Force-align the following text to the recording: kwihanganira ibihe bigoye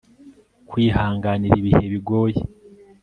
kwihanganira 0.69 1.55
ibihe 1.61 1.83
bigoye 1.93 2.41